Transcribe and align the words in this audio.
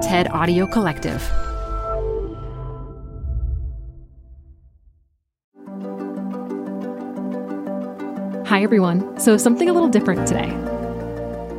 TED 0.00 0.28
Audio 0.28 0.66
Collective. 0.66 1.20
Hi, 8.46 8.62
everyone. 8.62 9.20
So, 9.20 9.36
something 9.36 9.68
a 9.68 9.74
little 9.74 9.90
different 9.90 10.26
today. 10.26 10.50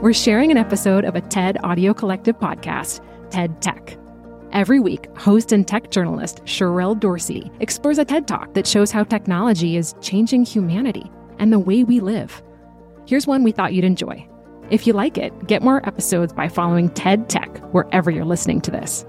We're 0.01 0.13
sharing 0.13 0.49
an 0.49 0.57
episode 0.57 1.05
of 1.05 1.15
a 1.15 1.21
TED 1.21 1.59
Audio 1.63 1.93
Collective 1.93 2.39
podcast, 2.39 3.01
TED 3.29 3.61
Tech. 3.61 3.95
Every 4.51 4.79
week, 4.79 5.05
host 5.15 5.51
and 5.51 5.67
tech 5.67 5.91
journalist 5.91 6.43
Sherrell 6.45 6.99
Dorsey 6.99 7.51
explores 7.59 7.99
a 7.99 8.05
TED 8.05 8.27
Talk 8.27 8.55
that 8.55 8.65
shows 8.65 8.89
how 8.91 9.03
technology 9.03 9.77
is 9.77 9.93
changing 10.01 10.45
humanity 10.45 11.11
and 11.37 11.53
the 11.53 11.59
way 11.59 11.83
we 11.83 11.99
live. 11.99 12.41
Here's 13.05 13.27
one 13.27 13.43
we 13.43 13.51
thought 13.51 13.73
you'd 13.73 13.85
enjoy. 13.85 14.27
If 14.71 14.87
you 14.87 14.93
like 14.93 15.17
it, 15.17 15.47
get 15.47 15.61
more 15.61 15.85
episodes 15.85 16.31
by 16.31 16.47
following 16.47 16.87
TED 16.91 17.27
Tech 17.27 17.57
wherever 17.73 18.09
you're 18.09 18.23
listening 18.23 18.61
to 18.61 18.71
this. 18.71 19.05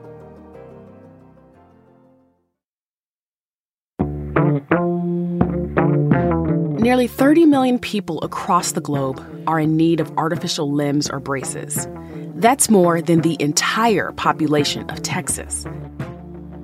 Nearly 6.81 7.07
30 7.07 7.47
million 7.47 7.79
people 7.79 8.21
across 8.23 8.73
the 8.73 8.81
globe 8.81 9.25
are 9.47 9.61
in 9.61 9.77
need 9.77 10.01
of 10.01 10.11
artificial 10.19 10.73
limbs 10.73 11.09
or 11.09 11.21
braces. 11.21 11.87
That's 12.35 12.69
more 12.69 13.01
than 13.01 13.21
the 13.21 13.37
entire 13.39 14.11
population 14.13 14.91
of 14.91 15.03
Texas. 15.03 15.65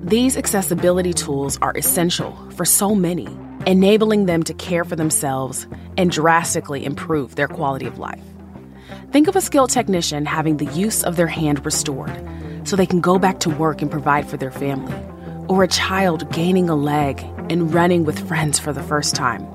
These 0.01 0.35
accessibility 0.35 1.13
tools 1.13 1.57
are 1.61 1.71
essential 1.77 2.35
for 2.51 2.65
so 2.65 2.93
many, 2.93 3.29
enabling 3.65 4.25
them 4.25 4.43
to 4.43 4.53
care 4.53 4.83
for 4.83 4.97
themselves 4.97 5.67
and 5.95 6.11
drastically 6.11 6.83
improve 6.83 7.35
their 7.35 7.47
quality 7.47 7.85
of 7.85 7.97
life. 7.97 8.21
Think 9.11 9.27
of 9.27 9.35
a 9.35 9.41
skilled 9.41 9.69
technician 9.69 10.25
having 10.25 10.57
the 10.57 10.65
use 10.73 11.03
of 11.03 11.15
their 11.15 11.27
hand 11.27 11.65
restored 11.65 12.11
so 12.63 12.75
they 12.75 12.85
can 12.85 13.01
go 13.01 13.17
back 13.17 13.39
to 13.39 13.49
work 13.49 13.81
and 13.81 13.89
provide 13.89 14.29
for 14.29 14.37
their 14.37 14.51
family, 14.51 14.93
or 15.47 15.63
a 15.63 15.67
child 15.67 16.31
gaining 16.31 16.69
a 16.69 16.75
leg 16.75 17.19
and 17.49 17.73
running 17.73 18.03
with 18.03 18.27
friends 18.27 18.59
for 18.59 18.71
the 18.71 18.83
first 18.83 19.15
time. 19.15 19.47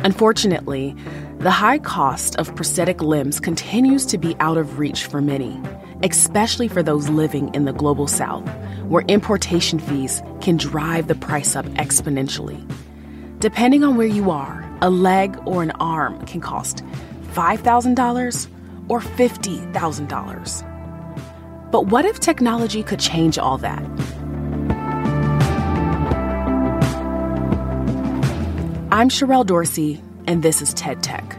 Unfortunately, 0.00 0.94
the 1.38 1.50
high 1.50 1.78
cost 1.78 2.36
of 2.36 2.54
prosthetic 2.54 3.02
limbs 3.02 3.40
continues 3.40 4.06
to 4.06 4.18
be 4.18 4.36
out 4.38 4.56
of 4.56 4.78
reach 4.78 5.06
for 5.06 5.20
many, 5.20 5.60
especially 6.02 6.68
for 6.68 6.82
those 6.82 7.08
living 7.08 7.52
in 7.54 7.64
the 7.64 7.72
global 7.72 8.06
south, 8.06 8.46
where 8.84 9.04
importation 9.08 9.78
fees 9.78 10.22
can 10.40 10.56
drive 10.56 11.08
the 11.08 11.14
price 11.14 11.56
up 11.56 11.66
exponentially. 11.76 12.62
Depending 13.40 13.82
on 13.82 13.96
where 13.96 14.06
you 14.06 14.30
are, 14.30 14.62
a 14.80 14.90
leg 14.90 15.38
or 15.46 15.62
an 15.62 15.70
arm 15.72 16.24
can 16.26 16.40
cost 16.40 16.84
$5,000 17.34 18.48
or 18.88 19.00
$50,000. 19.00 21.70
But 21.70 21.86
what 21.86 22.04
if 22.04 22.20
technology 22.20 22.82
could 22.84 23.00
change 23.00 23.38
all 23.38 23.58
that? 23.58 23.82
I'm 28.92 29.08
Sherrell 29.08 29.44
Dorsey, 29.44 30.00
and 30.28 30.44
this 30.44 30.62
is 30.62 30.72
TED 30.74 31.02
Tech. 31.02 31.36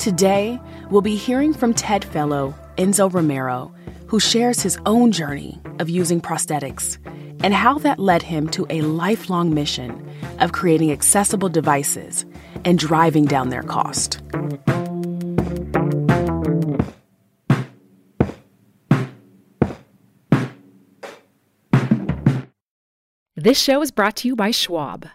Today, 0.00 0.58
we'll 0.90 1.00
be 1.00 1.14
hearing 1.14 1.54
from 1.54 1.74
TED 1.74 2.04
Fellow 2.04 2.52
Enzo 2.76 3.12
Romero, 3.12 3.72
who 4.08 4.18
shares 4.18 4.60
his 4.60 4.76
own 4.84 5.12
journey 5.12 5.60
of 5.78 5.88
using 5.88 6.20
prosthetics 6.20 6.98
and 7.44 7.54
how 7.54 7.78
that 7.78 8.00
led 8.00 8.22
him 8.22 8.48
to 8.48 8.66
a 8.68 8.82
lifelong 8.82 9.54
mission 9.54 10.04
of 10.40 10.50
creating 10.50 10.90
accessible 10.90 11.48
devices 11.48 12.26
and 12.64 12.80
driving 12.80 13.26
down 13.26 13.50
their 13.50 13.62
cost. 13.62 14.20
This 23.42 23.60
show 23.60 23.82
is 23.82 23.90
brought 23.90 24.14
to 24.18 24.28
you 24.28 24.36
by 24.36 24.52
Schwab. 24.52 25.08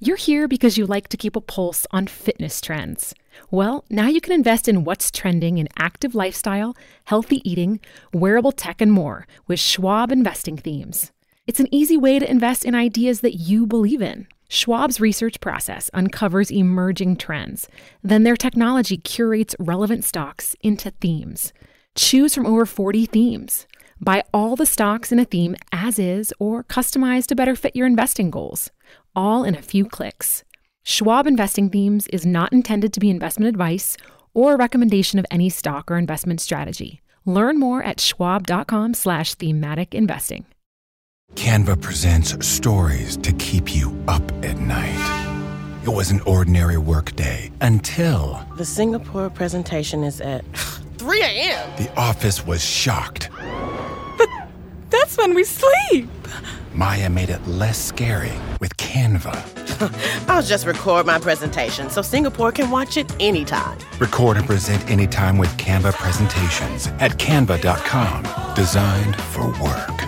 You're 0.00 0.16
here 0.16 0.48
because 0.48 0.76
you 0.76 0.84
like 0.84 1.06
to 1.10 1.16
keep 1.16 1.36
a 1.36 1.40
pulse 1.40 1.86
on 1.92 2.08
fitness 2.08 2.60
trends. 2.60 3.14
Well, 3.52 3.84
now 3.88 4.08
you 4.08 4.20
can 4.20 4.32
invest 4.32 4.66
in 4.66 4.82
what's 4.82 5.12
trending 5.12 5.58
in 5.58 5.68
active 5.78 6.12
lifestyle, 6.12 6.76
healthy 7.04 7.40
eating, 7.48 7.78
wearable 8.12 8.50
tech, 8.50 8.80
and 8.80 8.90
more 8.90 9.28
with 9.46 9.60
Schwab 9.60 10.10
investing 10.10 10.56
themes. 10.56 11.12
It's 11.46 11.60
an 11.60 11.72
easy 11.72 11.96
way 11.96 12.18
to 12.18 12.28
invest 12.28 12.64
in 12.64 12.74
ideas 12.74 13.20
that 13.20 13.36
you 13.36 13.64
believe 13.64 14.02
in. 14.02 14.26
Schwab's 14.48 15.00
research 15.00 15.40
process 15.40 15.88
uncovers 15.94 16.50
emerging 16.50 17.14
trends. 17.18 17.68
Then 18.02 18.24
their 18.24 18.36
technology 18.36 18.96
curates 18.96 19.54
relevant 19.60 20.04
stocks 20.04 20.56
into 20.62 20.90
themes. 21.00 21.52
Choose 21.94 22.34
from 22.34 22.44
over 22.44 22.66
40 22.66 23.06
themes. 23.06 23.68
Buy 24.00 24.22
all 24.32 24.56
the 24.56 24.66
stocks 24.66 25.12
in 25.12 25.18
a 25.18 25.24
theme 25.24 25.56
as 25.72 25.98
is 25.98 26.32
or 26.38 26.64
customize 26.64 27.26
to 27.26 27.34
better 27.34 27.56
fit 27.56 27.74
your 27.74 27.86
investing 27.86 28.30
goals, 28.30 28.70
all 29.14 29.44
in 29.44 29.54
a 29.54 29.62
few 29.62 29.84
clicks. 29.84 30.44
Schwab 30.84 31.26
Investing 31.26 31.68
Themes 31.68 32.06
is 32.08 32.24
not 32.24 32.52
intended 32.52 32.92
to 32.94 33.00
be 33.00 33.10
investment 33.10 33.48
advice 33.48 33.96
or 34.34 34.54
a 34.54 34.56
recommendation 34.56 35.18
of 35.18 35.26
any 35.30 35.50
stock 35.50 35.90
or 35.90 35.98
investment 35.98 36.40
strategy. 36.40 37.00
Learn 37.24 37.58
more 37.58 37.82
at 37.82 38.00
schwab.com 38.00 38.94
slash 38.94 39.34
thematic 39.34 39.94
investing. 39.94 40.46
Canva 41.34 41.80
presents 41.82 42.46
stories 42.46 43.18
to 43.18 43.32
keep 43.34 43.74
you 43.74 43.94
up 44.08 44.22
at 44.42 44.58
night. 44.58 45.28
It 45.82 45.90
was 45.90 46.10
an 46.10 46.20
ordinary 46.20 46.78
workday 46.78 47.50
until 47.60 48.42
The 48.56 48.64
Singapore 48.64 49.28
presentation 49.28 50.04
is 50.04 50.20
at 50.20 50.44
3 50.98 51.22
a.m. 51.22 51.70
the 51.76 51.90
office 51.96 52.44
was 52.44 52.64
shocked. 52.64 53.30
That's 54.90 55.16
when 55.16 55.34
we 55.34 55.44
sleep. 55.44 56.08
Maya 56.72 57.08
made 57.10 57.30
it 57.30 57.46
less 57.46 57.78
scary 57.78 58.32
with 58.60 58.76
Canva. 58.76 59.36
I'll 60.28 60.42
just 60.42 60.66
record 60.66 61.06
my 61.06 61.18
presentation 61.18 61.90
so 61.90 62.02
Singapore 62.02 62.52
can 62.52 62.70
watch 62.70 62.96
it 62.96 63.10
anytime. 63.20 63.78
Record 63.98 64.36
and 64.36 64.46
present 64.46 64.88
anytime 64.90 65.38
with 65.38 65.50
Canva 65.56 65.92
presentations 65.94 66.88
at 66.98 67.18
canva.com. 67.18 68.54
Designed 68.54 69.16
for 69.16 69.46
work. 69.62 70.07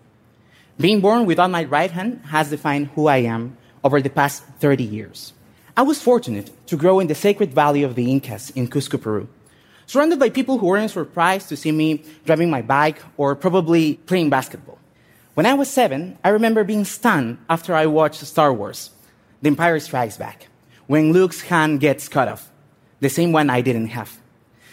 Being 0.81 0.99
born 0.99 1.27
without 1.27 1.51
my 1.51 1.63
right 1.65 1.91
hand 1.91 2.21
has 2.29 2.49
defined 2.49 2.87
who 2.95 3.05
I 3.05 3.17
am 3.17 3.55
over 3.83 4.01
the 4.01 4.09
past 4.09 4.43
30 4.59 4.83
years. 4.83 5.31
I 5.77 5.83
was 5.83 6.01
fortunate 6.01 6.49
to 6.67 6.75
grow 6.75 6.99
in 6.99 7.05
the 7.05 7.13
sacred 7.13 7.53
valley 7.53 7.83
of 7.83 7.93
the 7.93 8.09
Incas 8.09 8.49
in 8.49 8.67
Cusco, 8.67 8.99
Peru, 8.99 9.29
surrounded 9.85 10.17
by 10.17 10.29
people 10.29 10.57
who 10.57 10.65
weren't 10.65 10.89
surprised 10.89 11.49
to 11.49 11.55
see 11.55 11.71
me 11.71 12.03
driving 12.25 12.49
my 12.49 12.63
bike 12.63 12.97
or 13.15 13.35
probably 13.35 13.97
playing 14.09 14.31
basketball. 14.31 14.79
When 15.35 15.45
I 15.45 15.53
was 15.53 15.69
seven, 15.69 16.17
I 16.23 16.29
remember 16.29 16.63
being 16.63 16.85
stunned 16.85 17.37
after 17.47 17.75
I 17.75 17.85
watched 17.85 18.25
Star 18.25 18.51
Wars, 18.51 18.89
The 19.43 19.49
Empire 19.49 19.79
Strikes 19.79 20.17
Back, 20.17 20.47
when 20.87 21.13
Luke's 21.13 21.41
hand 21.41 21.79
gets 21.79 22.09
cut 22.09 22.27
off, 22.27 22.49
the 23.01 23.09
same 23.09 23.31
one 23.31 23.51
I 23.51 23.61
didn't 23.61 23.93
have. 23.93 24.19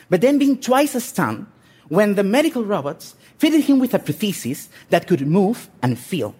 But 0.09 0.23
then 0.23 0.39
being 0.39 0.59
twice 0.59 0.95
as 0.95 1.05
stunned 1.05 1.49
when 1.89 2.15
the 2.15 2.25
medical 2.25 2.65
robots 2.65 3.15
fitted 3.39 3.65
him 3.65 3.79
with 3.79 3.95
a 3.95 3.99
prosthesis 3.99 4.69
that 4.91 5.07
could 5.07 5.27
move 5.27 5.71
and 5.83 5.99
feel. 5.99 6.35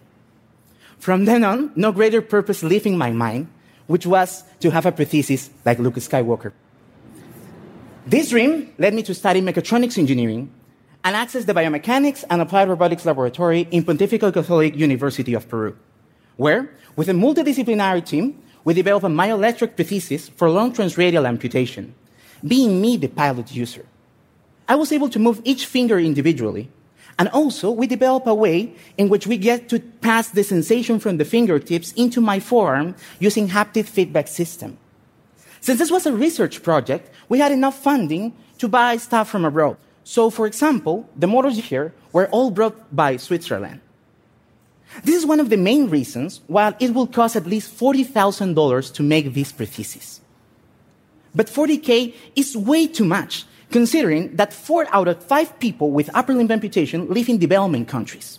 From 0.99 1.25
then 1.25 1.45
on, 1.45 1.73
no 1.77 1.93
greater 1.93 2.21
purpose 2.21 2.63
lived 2.63 2.87
in 2.87 2.99
my 2.99 3.13
mind 3.13 3.49
which 3.89 4.07
was 4.07 4.45
to 4.61 4.71
have 4.71 4.87
a 4.87 4.93
prosthesis 4.93 5.51
like 5.65 5.81
Luke 5.81 5.97
Skywalker. 5.97 6.53
This 8.07 8.31
dream 8.31 8.73
led 8.79 8.95
me 8.95 9.03
to 9.03 9.15
study 9.15 9.41
mechatronics 9.41 9.99
engineering 9.99 10.53
and 11.03 11.17
access 11.17 11.45
the 11.45 11.55
biomechanics 11.55 12.25
and 12.31 12.41
applied 12.41 12.69
robotics 12.69 13.05
laboratory 13.05 13.67
in 13.71 13.83
Pontifical 13.83 14.31
Catholic 14.31 14.77
University 14.77 15.35
of 15.35 15.49
Peru, 15.49 15.77
where, 16.37 16.71
with 16.97 17.09
a 17.09 17.13
multidisciplinary 17.13 18.05
team, 18.05 18.41
we 18.65 18.75
developed 18.75 19.07
a 19.07 19.09
myoelectric 19.09 19.75
prosthesis 19.75 20.31
for 20.33 20.51
long 20.51 20.73
transradial 20.73 21.27
amputation, 21.27 21.95
being 22.47 22.81
me 22.81 22.97
the 22.97 23.09
pilot 23.09 23.51
user. 23.53 23.87
I 24.69 24.75
was 24.75 24.93
able 24.93 25.09
to 25.09 25.19
move 25.19 25.41
each 25.45 25.65
finger 25.65 25.99
individually, 25.99 26.69
and 27.19 27.29
also 27.31 27.71
we 27.71 27.87
develop 27.87 28.27
a 28.27 28.35
way 28.35 28.73
in 28.97 29.09
which 29.09 29.27
we 29.27 29.37
get 29.37 29.69
to 29.69 29.81
pass 29.81 30.29
the 30.31 30.45
sensation 30.45 31.01
from 31.01 31.17
the 31.17 31.25
fingertips 31.25 31.93
into 31.93 32.21
my 32.21 32.39
forearm 32.39 32.95
using 33.19 33.49
haptic 33.49 33.87
feedback 33.87 34.29
system. 34.29 34.79
Since 35.61 35.81
this 35.81 35.91
was 35.91 36.07
a 36.07 36.13
research 36.13 36.63
project, 36.63 37.11
we 37.29 37.41
had 37.41 37.51
enough 37.51 37.83
funding 37.83 38.33
to 38.59 38.69
buy 38.69 38.97
stuff 38.97 39.29
from 39.29 39.45
abroad. 39.45 39.77
So, 40.05 40.31
for 40.31 40.47
example, 40.47 41.09
the 41.17 41.27
motors 41.27 41.59
here 41.59 41.93
were 42.13 42.29
all 42.29 42.51
brought 42.51 42.95
by 42.95 43.17
Switzerland. 43.17 43.81
This 45.05 45.17
is 45.17 45.27
one 45.27 45.41
of 45.41 45.51
the 45.51 45.57
main 45.57 45.91
reasons 45.91 46.41
why 46.47 46.75
it 46.81 46.95
will 46.95 47.07
cost 47.07 47.37
at 47.37 47.47
least 47.47 47.77
$40,000 47.77 48.95
to 48.95 49.03
make 49.03 49.35
this 49.35 49.53
prosthesis. 49.53 50.21
But 51.35 51.49
40K 51.49 52.15
is 52.37 52.57
way 52.57 52.87
too 52.87 53.05
much, 53.05 53.45
considering 53.71 54.35
that 54.37 54.53
four 54.53 54.87
out 54.93 55.09
of 55.09 55.23
five 55.23 55.59
people 55.61 55.91
with 55.91 56.11
upper 56.15 56.35
limb 56.35 56.51
amputation 56.51 57.09
live 57.09 57.29
in 57.29 57.39
developing 57.39 57.85
countries. 57.85 58.39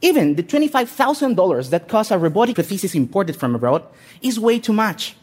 Even 0.00 0.36
the 0.36 0.42
$25,000 0.42 1.70
that 1.70 1.88
costs 1.88 2.12
a 2.12 2.18
robotic 2.18 2.56
prosthesis 2.56 2.94
imported 2.94 3.36
from 3.36 3.54
abroad 3.54 3.84
is 4.22 4.38
way 4.38 4.58
too 4.58 4.72
much. 4.72 5.16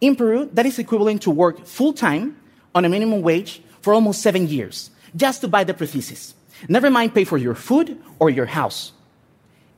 In 0.00 0.16
Peru, 0.16 0.50
that 0.52 0.66
is 0.66 0.78
equivalent 0.78 1.22
to 1.22 1.30
work 1.30 1.64
full 1.64 1.92
time 1.92 2.36
on 2.74 2.84
a 2.84 2.88
minimum 2.88 3.22
wage 3.22 3.62
for 3.80 3.94
almost 3.94 4.22
seven 4.22 4.48
years 4.48 4.90
just 5.14 5.40
to 5.40 5.48
buy 5.48 5.64
the 5.64 5.74
prosthesis. 5.74 6.34
Never 6.68 6.90
mind 6.90 7.14
pay 7.14 7.24
for 7.24 7.38
your 7.38 7.54
food 7.54 7.98
or 8.18 8.30
your 8.30 8.46
house. 8.46 8.92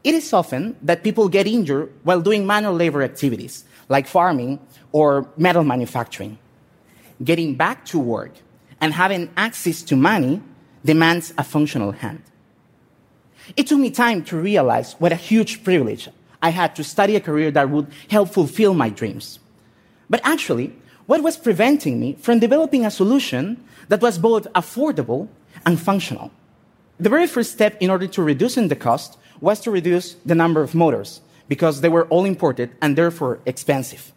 It 0.02 0.14
is 0.14 0.32
often 0.32 0.76
that 0.82 1.02
people 1.02 1.28
get 1.28 1.46
injured 1.46 1.90
while 2.02 2.20
doing 2.20 2.46
manual 2.46 2.74
labor 2.74 3.02
activities 3.02 3.64
like 3.88 4.06
farming 4.06 4.60
or 4.92 5.28
metal 5.36 5.64
manufacturing. 5.64 6.38
Getting 7.22 7.54
back 7.54 7.86
to 7.86 7.98
work 7.98 8.32
and 8.80 8.92
having 8.92 9.30
access 9.36 9.82
to 9.82 9.96
money 9.96 10.42
demands 10.84 11.32
a 11.38 11.44
functional 11.44 11.92
hand. 11.92 12.22
It 13.56 13.66
took 13.66 13.78
me 13.78 13.90
time 13.90 14.24
to 14.24 14.36
realize 14.36 14.94
what 14.98 15.12
a 15.12 15.16
huge 15.16 15.64
privilege 15.64 16.08
I 16.42 16.50
had 16.50 16.76
to 16.76 16.84
study 16.84 17.16
a 17.16 17.20
career 17.20 17.50
that 17.52 17.70
would 17.70 17.88
help 18.08 18.30
fulfill 18.30 18.74
my 18.74 18.90
dreams. 18.90 19.38
But 20.10 20.20
actually, 20.24 20.74
what 21.06 21.22
was 21.22 21.36
preventing 21.36 22.00
me 22.00 22.16
from 22.20 22.38
developing 22.38 22.84
a 22.84 22.90
solution 22.90 23.62
that 23.88 24.02
was 24.02 24.18
both 24.18 24.50
affordable 24.54 25.28
and 25.66 25.80
functional? 25.80 26.30
The 26.98 27.08
very 27.10 27.26
first 27.26 27.52
step 27.52 27.76
in 27.80 27.90
order 27.90 28.06
to 28.06 28.22
reducing 28.22 28.68
the 28.68 28.76
cost 28.76 29.18
was 29.40 29.60
to 29.60 29.70
reduce 29.70 30.14
the 30.24 30.34
number 30.34 30.62
of 30.62 30.74
motors 30.74 31.20
because 31.48 31.80
they 31.80 31.88
were 31.88 32.06
all 32.06 32.24
imported 32.24 32.70
and 32.80 32.96
therefore 32.96 33.40
expensive. 33.44 34.12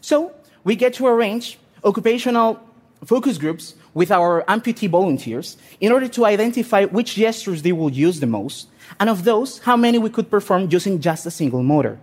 So 0.00 0.32
we 0.64 0.76
get 0.76 0.94
to 0.94 1.06
arrange 1.06 1.58
occupational 1.84 2.60
focus 3.04 3.38
groups 3.38 3.74
with 3.94 4.10
our 4.10 4.42
amputee 4.48 4.88
volunteers 4.88 5.56
in 5.80 5.92
order 5.92 6.08
to 6.08 6.24
identify 6.24 6.84
which 6.84 7.14
gestures 7.14 7.62
they 7.62 7.72
will 7.72 7.90
use 7.90 8.20
the 8.20 8.26
most, 8.26 8.68
and 8.98 9.10
of 9.10 9.24
those, 9.24 9.58
how 9.60 9.76
many 9.76 9.98
we 9.98 10.10
could 10.10 10.30
perform 10.30 10.68
using 10.70 11.00
just 11.00 11.26
a 11.26 11.30
single 11.30 11.62
motor. 11.62 11.98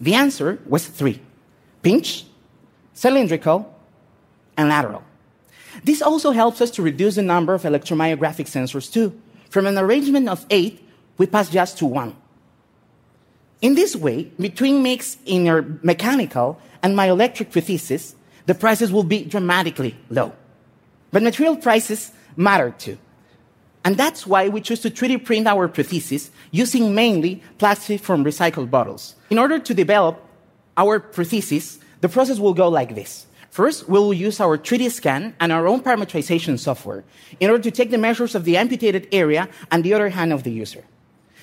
The 0.00 0.14
answer 0.14 0.58
was 0.66 0.86
three 0.86 1.20
pinch, 1.82 2.24
cylindrical, 2.94 3.74
and 4.56 4.68
lateral. 4.68 5.02
This 5.84 6.02
also 6.02 6.32
helps 6.32 6.60
us 6.60 6.70
to 6.72 6.82
reduce 6.82 7.14
the 7.14 7.22
number 7.22 7.54
of 7.54 7.62
electromyographic 7.62 8.46
sensors 8.46 8.92
too. 8.92 9.18
From 9.48 9.66
an 9.66 9.78
arrangement 9.78 10.28
of 10.28 10.44
eight, 10.50 10.86
we 11.16 11.26
pass 11.26 11.48
just 11.48 11.78
to 11.78 11.86
one. 11.86 12.16
In 13.60 13.74
this 13.74 13.94
way, 13.94 14.24
between 14.38 14.82
mix 14.82 15.18
in 15.26 15.46
your 15.46 15.62
mechanical 15.82 16.58
and 16.82 16.96
myoelectric 16.96 17.50
prosthesis, 17.50 18.14
the 18.46 18.54
prices 18.54 18.90
will 18.90 19.04
be 19.04 19.24
dramatically 19.24 19.96
low. 20.08 20.32
But 21.12 21.22
material 21.22 21.56
prices 21.56 22.12
matter 22.36 22.70
too. 22.70 22.98
And 23.84 23.96
that's 23.96 24.26
why 24.26 24.48
we 24.48 24.60
choose 24.60 24.80
to 24.80 24.90
3D 24.90 25.24
print 25.24 25.46
our 25.46 25.68
prosthesis 25.68 26.30
using 26.50 26.94
mainly 26.94 27.42
plastic 27.58 28.00
from 28.00 28.24
recycled 28.24 28.70
bottles. 28.70 29.14
In 29.30 29.38
order 29.38 29.58
to 29.58 29.74
develop 29.74 30.22
our 30.76 31.00
prosthesis, 31.00 31.78
the 32.00 32.08
process 32.08 32.38
will 32.38 32.54
go 32.54 32.68
like 32.68 32.94
this. 32.94 33.26
First, 33.50 33.88
we 33.88 33.98
will 33.98 34.14
use 34.14 34.38
our 34.38 34.56
3D 34.56 34.90
scan 34.90 35.34
and 35.40 35.50
our 35.50 35.66
own 35.66 35.80
parametrization 35.80 36.58
software 36.58 37.04
in 37.40 37.50
order 37.50 37.62
to 37.64 37.70
take 37.70 37.90
the 37.90 37.98
measures 37.98 38.34
of 38.34 38.44
the 38.44 38.56
amputated 38.56 39.08
area 39.10 39.48
and 39.72 39.82
the 39.82 39.94
other 39.94 40.10
hand 40.10 40.32
of 40.32 40.44
the 40.44 40.52
user. 40.52 40.84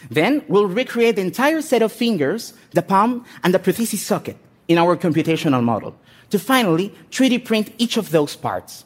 Then 0.09 0.43
we'll 0.47 0.67
recreate 0.67 1.15
the 1.15 1.23
entire 1.23 1.61
set 1.61 1.81
of 1.81 1.91
fingers, 1.91 2.53
the 2.71 2.81
palm, 2.81 3.25
and 3.43 3.53
the 3.53 3.59
prosthesis 3.59 3.99
socket 3.99 4.37
in 4.67 4.77
our 4.77 4.95
computational 4.95 5.63
model 5.63 5.95
to 6.29 6.39
finally 6.39 6.93
3D 7.11 7.43
print 7.43 7.73
each 7.77 7.97
of 7.97 8.11
those 8.11 8.35
parts. 8.35 8.85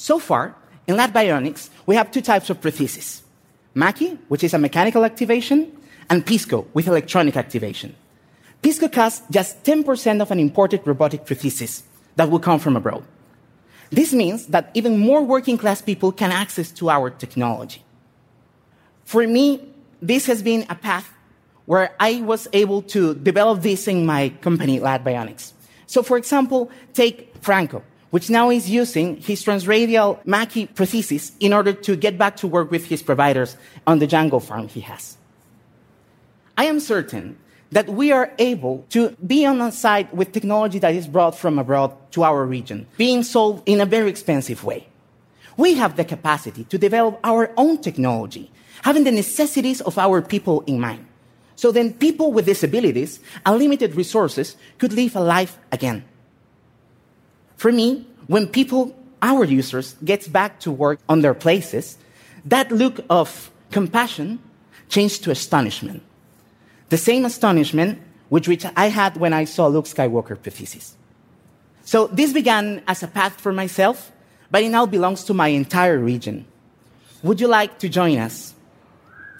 So 0.00 0.18
far, 0.18 0.56
in 0.86 0.96
Lab 0.96 1.12
Bionics, 1.12 1.68
we 1.84 1.94
have 1.94 2.10
two 2.10 2.22
types 2.22 2.48
of 2.48 2.58
prosthesis. 2.58 3.20
Maki, 3.76 4.16
which 4.28 4.42
is 4.42 4.54
a 4.54 4.58
mechanical 4.58 5.04
activation, 5.04 5.70
and 6.08 6.24
Pisco, 6.24 6.66
with 6.72 6.88
electronic 6.88 7.36
activation. 7.36 7.94
Pisco 8.62 8.88
costs 8.88 9.22
just 9.30 9.62
10% 9.62 10.22
of 10.22 10.30
an 10.30 10.40
imported 10.40 10.80
robotic 10.86 11.26
prosthesis 11.26 11.82
that 12.16 12.30
will 12.30 12.38
come 12.38 12.58
from 12.58 12.76
abroad. 12.76 13.04
This 13.90 14.14
means 14.14 14.46
that 14.46 14.70
even 14.72 14.96
more 14.96 15.22
working 15.22 15.58
class 15.58 15.82
people 15.82 16.12
can 16.12 16.32
access 16.32 16.70
to 16.80 16.88
our 16.88 17.10
technology. 17.10 17.84
For 19.04 19.26
me, 19.26 19.68
this 20.00 20.24
has 20.24 20.42
been 20.42 20.64
a 20.70 20.76
path 20.76 21.12
where 21.66 21.94
I 22.00 22.22
was 22.22 22.48
able 22.54 22.80
to 22.96 23.14
develop 23.16 23.60
this 23.60 23.86
in 23.86 24.06
my 24.06 24.30
company, 24.40 24.80
Lab 24.80 25.04
Bionics. 25.04 25.52
So, 25.84 26.02
for 26.02 26.16
example, 26.16 26.70
take 26.94 27.34
Franco, 27.42 27.82
which 28.10 28.28
now 28.28 28.50
is 28.50 28.68
using 28.68 29.16
his 29.16 29.44
transradial 29.44 30.22
Maki 30.24 30.68
prosthesis 30.68 31.32
in 31.40 31.52
order 31.52 31.72
to 31.72 31.96
get 31.96 32.18
back 32.18 32.36
to 32.36 32.46
work 32.46 32.70
with 32.70 32.86
his 32.86 33.02
providers 33.02 33.56
on 33.86 33.98
the 33.98 34.06
Django 34.06 34.42
farm 34.42 34.68
he 34.68 34.80
has. 34.80 35.16
I 36.56 36.64
am 36.64 36.80
certain 36.80 37.38
that 37.70 37.88
we 37.88 38.10
are 38.10 38.32
able 38.38 38.84
to 38.90 39.10
be 39.24 39.46
on 39.46 39.60
a 39.60 39.70
side 39.70 40.12
with 40.12 40.32
technology 40.32 40.78
that 40.80 40.94
is 40.94 41.06
brought 41.06 41.38
from 41.38 41.58
abroad 41.58 41.94
to 42.12 42.24
our 42.24 42.44
region, 42.44 42.86
being 42.96 43.22
sold 43.22 43.62
in 43.64 43.80
a 43.80 43.86
very 43.86 44.10
expensive 44.10 44.64
way. 44.64 44.86
We 45.56 45.74
have 45.74 45.96
the 45.96 46.04
capacity 46.04 46.64
to 46.64 46.78
develop 46.78 47.20
our 47.22 47.52
own 47.56 47.78
technology, 47.78 48.50
having 48.82 49.04
the 49.04 49.12
necessities 49.12 49.80
of 49.80 49.98
our 49.98 50.20
people 50.20 50.62
in 50.62 50.80
mind. 50.80 51.06
So 51.54 51.70
then 51.70 51.92
people 51.92 52.32
with 52.32 52.46
disabilities 52.46 53.20
and 53.44 53.58
limited 53.58 53.94
resources 53.94 54.56
could 54.78 54.92
live 54.92 55.14
a 55.14 55.20
life 55.20 55.58
again. 55.70 56.04
For 57.60 57.70
me, 57.70 58.06
when 58.26 58.48
people, 58.48 58.96
our 59.20 59.44
users, 59.44 59.94
gets 60.02 60.26
back 60.26 60.60
to 60.60 60.70
work 60.72 60.98
on 61.10 61.20
their 61.20 61.34
places, 61.34 61.98
that 62.46 62.72
look 62.72 63.04
of 63.10 63.50
compassion 63.70 64.38
changed 64.88 65.24
to 65.24 65.30
astonishment. 65.30 66.00
The 66.88 66.96
same 66.96 67.26
astonishment 67.26 68.00
which, 68.30 68.48
which 68.48 68.64
I 68.64 68.86
had 68.86 69.18
when 69.18 69.34
I 69.34 69.44
saw 69.44 69.66
Luke 69.66 69.84
Skywalker 69.84 70.38
prosthesis. 70.38 70.94
So 71.84 72.06
this 72.06 72.32
began 72.32 72.82
as 72.88 73.02
a 73.02 73.08
path 73.08 73.38
for 73.38 73.52
myself, 73.52 74.10
but 74.50 74.62
it 74.62 74.70
now 74.70 74.86
belongs 74.86 75.22
to 75.24 75.34
my 75.34 75.48
entire 75.48 75.98
region. 75.98 76.46
Would 77.22 77.42
you 77.42 77.48
like 77.48 77.78
to 77.80 77.90
join 77.90 78.16
us? 78.16 78.54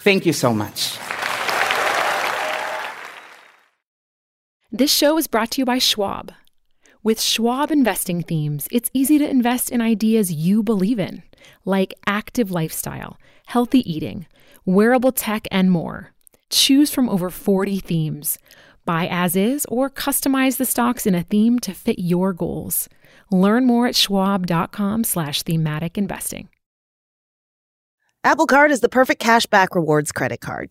Thank 0.03 0.27
you 0.27 0.35
so 0.35 0.53
much. 0.53 0.99
This 4.71 4.93
show 4.93 5.17
is 5.17 5.27
brought 5.27 5.53
to 5.53 5.62
you 5.62 5.65
by 5.65 5.79
Schwab. 5.79 6.35
With 7.02 7.19
Schwab 7.19 7.71
investing 7.71 8.23
themes, 8.23 8.69
it's 8.71 8.90
easy 8.92 9.16
to 9.16 9.28
invest 9.28 9.71
in 9.71 9.80
ideas 9.80 10.30
you 10.30 10.62
believe 10.62 10.99
in, 10.99 11.23
like 11.64 11.95
active 12.07 12.50
lifestyle, 12.50 13.16
healthy 13.47 13.90
eating, 13.90 14.26
wearable 14.66 15.12
tech, 15.12 15.49
and 15.50 15.71
more. 15.71 16.12
Choose 16.50 16.90
from 16.90 17.09
over 17.09 17.30
40 17.30 17.78
themes. 17.78 18.37
Buy 18.85 19.09
as 19.11 19.35
is 19.35 19.64
or 19.71 19.88
customize 19.88 20.59
the 20.59 20.66
stocks 20.66 21.07
in 21.07 21.14
a 21.14 21.23
theme 21.23 21.59
to 21.61 21.73
fit 21.73 21.99
your 21.99 22.35
goals. 22.35 22.87
Learn 23.30 23.64
more 23.64 23.87
at 23.87 23.97
schwab.com 23.97 25.04
slash 25.04 25.42
thematic 25.42 25.97
investing. 25.97 26.50
Apple 28.25 28.47
Card 28.47 28.71
is 28.71 28.80
the 28.80 28.90
perfect 28.90 29.23
cashback 29.23 29.69
rewards 29.75 30.12
credit 30.12 30.42
card. 30.42 30.71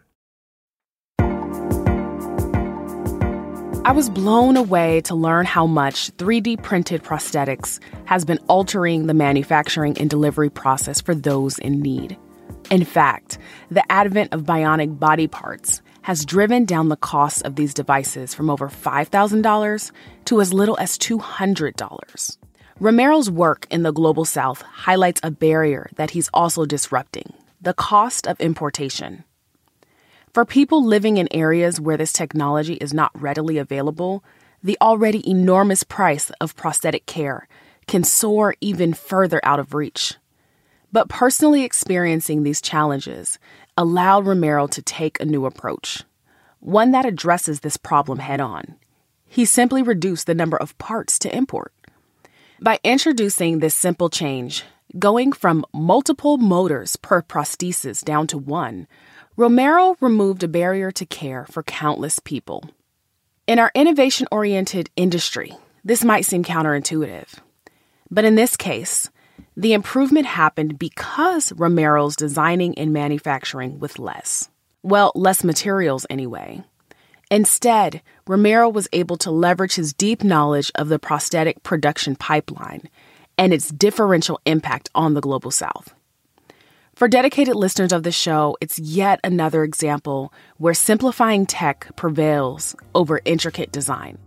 I 3.83 3.93
was 3.93 4.11
blown 4.11 4.57
away 4.57 5.01
to 5.01 5.15
learn 5.15 5.47
how 5.47 5.65
much 5.65 6.15
3D 6.17 6.61
printed 6.61 7.03
prosthetics 7.03 7.79
has 8.05 8.23
been 8.23 8.37
altering 8.47 9.07
the 9.07 9.15
manufacturing 9.15 9.97
and 9.97 10.07
delivery 10.07 10.51
process 10.51 11.01
for 11.01 11.15
those 11.15 11.57
in 11.57 11.81
need. 11.81 12.15
In 12.69 12.85
fact, 12.85 13.39
the 13.71 13.83
advent 13.91 14.33
of 14.33 14.43
bionic 14.43 14.99
body 14.99 15.27
parts 15.27 15.81
has 16.03 16.25
driven 16.25 16.63
down 16.63 16.89
the 16.89 16.95
cost 16.95 17.41
of 17.41 17.55
these 17.55 17.73
devices 17.73 18.35
from 18.35 18.51
over 18.51 18.69
$5,000 18.69 19.91
to 20.25 20.41
as 20.41 20.53
little 20.53 20.77
as 20.77 20.99
$200. 20.99 22.37
Romero's 22.79 23.31
work 23.31 23.65
in 23.71 23.81
the 23.81 23.91
global 23.91 24.25
south 24.25 24.61
highlights 24.61 25.21
a 25.23 25.31
barrier 25.31 25.89
that 25.95 26.11
he's 26.11 26.29
also 26.35 26.65
disrupting 26.65 27.33
the 27.59 27.73
cost 27.73 28.27
of 28.27 28.39
importation. 28.39 29.23
For 30.33 30.45
people 30.45 30.85
living 30.85 31.17
in 31.17 31.27
areas 31.31 31.81
where 31.81 31.97
this 31.97 32.13
technology 32.13 32.75
is 32.75 32.93
not 32.93 33.11
readily 33.21 33.57
available, 33.57 34.23
the 34.63 34.77
already 34.79 35.29
enormous 35.29 35.83
price 35.83 36.29
of 36.39 36.55
prosthetic 36.55 37.05
care 37.05 37.49
can 37.85 38.05
soar 38.05 38.55
even 38.61 38.93
further 38.93 39.41
out 39.43 39.59
of 39.59 39.73
reach. 39.73 40.15
But 40.89 41.09
personally 41.09 41.63
experiencing 41.63 42.43
these 42.43 42.61
challenges 42.61 43.39
allowed 43.75 44.25
Romero 44.25 44.67
to 44.67 44.81
take 44.81 45.19
a 45.19 45.25
new 45.25 45.45
approach, 45.45 46.03
one 46.61 46.91
that 46.91 47.05
addresses 47.05 47.59
this 47.59 47.75
problem 47.75 48.19
head 48.19 48.39
on. 48.39 48.75
He 49.27 49.43
simply 49.43 49.81
reduced 49.81 50.27
the 50.27 50.35
number 50.35 50.55
of 50.55 50.77
parts 50.77 51.19
to 51.19 51.35
import. 51.35 51.73
By 52.61 52.79
introducing 52.85 53.59
this 53.59 53.75
simple 53.75 54.09
change, 54.09 54.63
going 54.97 55.33
from 55.33 55.65
multiple 55.73 56.37
motors 56.37 56.95
per 56.95 57.21
prosthesis 57.21 58.03
down 58.03 58.27
to 58.27 58.37
one, 58.37 58.87
Romero 59.37 59.95
removed 60.01 60.43
a 60.43 60.47
barrier 60.49 60.91
to 60.91 61.05
care 61.05 61.45
for 61.45 61.63
countless 61.63 62.19
people. 62.19 62.69
In 63.47 63.59
our 63.59 63.71
innovation 63.73 64.27
oriented 64.29 64.89
industry, 64.97 65.53
this 65.85 66.03
might 66.03 66.25
seem 66.25 66.43
counterintuitive. 66.43 67.39
But 68.09 68.25
in 68.25 68.35
this 68.35 68.57
case, 68.57 69.09
the 69.55 69.71
improvement 69.71 70.25
happened 70.25 70.77
because 70.77 71.53
Romero's 71.53 72.17
designing 72.17 72.77
and 72.77 72.91
manufacturing 72.91 73.79
with 73.79 73.99
less. 73.99 74.49
Well, 74.83 75.13
less 75.15 75.45
materials 75.45 76.05
anyway. 76.09 76.63
Instead, 77.29 78.01
Romero 78.27 78.67
was 78.67 78.89
able 78.91 79.15
to 79.17 79.31
leverage 79.31 79.75
his 79.75 79.93
deep 79.93 80.25
knowledge 80.25 80.73
of 80.75 80.89
the 80.89 80.99
prosthetic 80.99 81.63
production 81.63 82.17
pipeline 82.17 82.89
and 83.37 83.53
its 83.53 83.69
differential 83.69 84.41
impact 84.45 84.89
on 84.93 85.13
the 85.13 85.21
global 85.21 85.51
south. 85.51 85.93
For 87.01 87.07
dedicated 87.07 87.55
listeners 87.55 87.93
of 87.93 88.03
the 88.03 88.11
show, 88.11 88.55
it's 88.61 88.77
yet 88.77 89.19
another 89.23 89.63
example 89.63 90.31
where 90.57 90.75
simplifying 90.75 91.47
tech 91.47 91.87
prevails 91.95 92.75
over 92.93 93.21
intricate 93.25 93.71
design. 93.71 94.19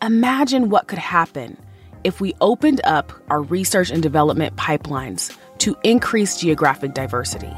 Imagine 0.00 0.70
what 0.70 0.88
could 0.88 0.98
happen 0.98 1.58
if 2.04 2.18
we 2.18 2.32
opened 2.40 2.80
up 2.84 3.12
our 3.28 3.42
research 3.42 3.90
and 3.90 4.02
development 4.02 4.56
pipelines 4.56 5.36
to 5.58 5.76
increase 5.84 6.40
geographic 6.40 6.94
diversity. 6.94 7.52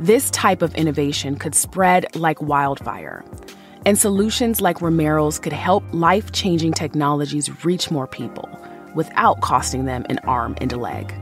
This 0.00 0.30
type 0.30 0.62
of 0.62 0.74
innovation 0.74 1.36
could 1.36 1.54
spread 1.54 2.16
like 2.16 2.40
wildfire, 2.40 3.22
and 3.84 3.98
solutions 3.98 4.62
like 4.62 4.80
Romero's 4.80 5.38
could 5.38 5.52
help 5.52 5.84
life 5.92 6.32
changing 6.32 6.72
technologies 6.72 7.66
reach 7.66 7.90
more 7.90 8.06
people 8.06 8.48
without 8.94 9.42
costing 9.42 9.84
them 9.84 10.06
an 10.08 10.20
arm 10.20 10.56
and 10.58 10.72
a 10.72 10.78
leg. 10.78 11.14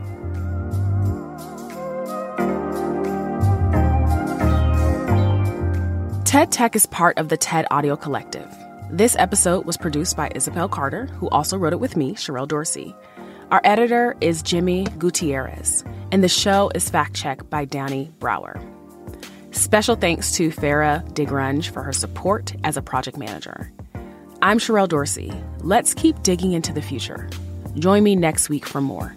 TED 6.31 6.53
Tech 6.53 6.77
is 6.77 6.87
part 6.87 7.19
of 7.19 7.29
the 7.29 7.37
TED 7.37 7.67
Audio 7.73 7.97
Collective. 7.97 8.49
This 8.89 9.17
episode 9.19 9.67
was 9.67 9.77
produced 9.77 10.17
by 10.17 10.31
Isabel 10.33 10.69
Carter, 10.69 11.07
who 11.07 11.29
also 11.31 11.59
wrote 11.59 11.73
it 11.73 11.81
with 11.81 11.97
me, 11.97 12.15
Sherrell 12.15 12.47
Dorsey. 12.47 12.95
Our 13.51 13.61
editor 13.65 14.17
is 14.21 14.41
Jimmy 14.41 14.87
Gutierrez, 14.97 15.83
and 16.13 16.23
the 16.23 16.29
show 16.29 16.71
is 16.73 16.89
fact 16.89 17.15
checked 17.15 17.51
by 17.51 17.65
Danny 17.65 18.13
Brower. 18.21 18.63
Special 19.51 19.97
thanks 19.97 20.31
to 20.35 20.51
Farah 20.51 21.05
DeGrunchy 21.15 21.69
for 21.69 21.83
her 21.83 21.93
support 21.93 22.55
as 22.63 22.77
a 22.77 22.83
project 22.83 23.17
manager. 23.17 23.73
I'm 24.41 24.61
Sherrell 24.61 24.89
Dorsey. 24.89 25.33
Let's 25.63 25.95
keep 25.95 26.23
digging 26.23 26.53
into 26.53 26.73
the 26.73 26.81
future. 26.81 27.29
Join 27.75 28.05
me 28.05 28.15
next 28.15 28.49
week 28.49 28.67
for 28.67 28.81
more. 28.81 29.17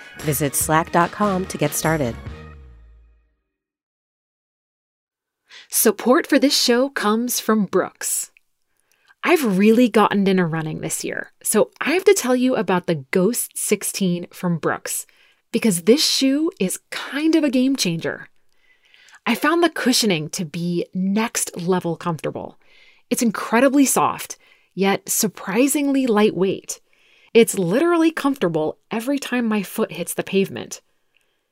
Visit 0.21 0.55
slack.com 0.55 1.45
to 1.47 1.57
get 1.57 1.73
started. 1.73 2.15
Support 5.69 6.27
for 6.27 6.37
this 6.37 6.59
show 6.61 6.89
comes 6.89 7.39
from 7.39 7.65
Brooks. 7.65 8.31
I've 9.23 9.57
really 9.57 9.87
gotten 9.87 10.27
into 10.27 10.45
running 10.45 10.81
this 10.81 11.03
year, 11.03 11.31
so 11.43 11.71
I 11.79 11.91
have 11.91 12.03
to 12.05 12.13
tell 12.13 12.35
you 12.35 12.55
about 12.55 12.87
the 12.87 13.05
Ghost 13.11 13.57
16 13.57 14.27
from 14.31 14.57
Brooks 14.57 15.05
because 15.53 15.83
this 15.83 16.05
shoe 16.05 16.51
is 16.59 16.79
kind 16.89 17.35
of 17.35 17.45
a 17.45 17.49
game 17.49 17.75
changer. 17.75 18.27
I 19.25 19.35
found 19.35 19.63
the 19.63 19.69
cushioning 19.69 20.29
to 20.31 20.43
be 20.43 20.87
next 20.93 21.55
level 21.55 21.95
comfortable. 21.95 22.59
It's 23.09 23.21
incredibly 23.21 23.85
soft, 23.85 24.37
yet 24.73 25.07
surprisingly 25.07 26.05
lightweight. 26.05 26.80
It's 27.33 27.57
literally 27.57 28.11
comfortable 28.11 28.77
every 28.91 29.17
time 29.17 29.45
my 29.47 29.63
foot 29.63 29.93
hits 29.93 30.13
the 30.13 30.23
pavement. 30.23 30.81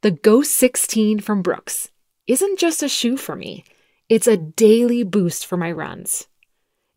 The 0.02 0.12
Ghost 0.12 0.52
16 0.52 1.22
from 1.22 1.42
Brooks 1.42 1.90
isn't 2.28 2.60
just 2.60 2.84
a 2.84 2.90
shoe 2.90 3.16
for 3.16 3.34
me, 3.36 3.64
it's 4.10 4.28
a 4.28 4.36
daily 4.36 5.04
boost 5.04 5.46
for 5.46 5.56
my 5.56 5.72
runs. 5.72 6.28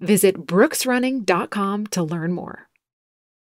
Visit 0.00 0.46
brooksrunning.com 0.46 1.86
to 1.88 2.02
learn 2.02 2.32
more. 2.32 2.68